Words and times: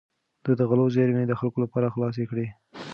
ده 0.43 0.51
د 0.59 0.61
غلو 0.69 0.85
زېرمې 0.95 1.23
د 1.27 1.33
خلکو 1.39 1.57
لپاره 1.65 1.91
خلاصې 1.93 2.23
کړې. 2.31 2.47